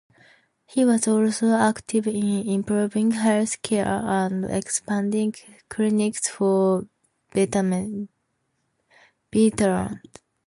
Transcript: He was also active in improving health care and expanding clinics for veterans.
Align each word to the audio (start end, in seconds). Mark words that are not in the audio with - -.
He 0.65 0.83
was 0.83 1.07
also 1.07 1.51
active 1.51 2.07
in 2.07 2.25
improving 2.49 3.11
health 3.11 3.61
care 3.61 3.85
and 3.85 4.45
expanding 4.45 5.35
clinics 5.69 6.27
for 6.27 6.87
veterans. 7.35 8.09